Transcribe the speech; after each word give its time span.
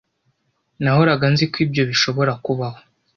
nahoraga 0.81 1.25
nzi 1.33 1.45
ko 1.51 1.57
ibyo 1.65 1.83
bishobora 1.89 2.31
kubaho. 2.45 2.79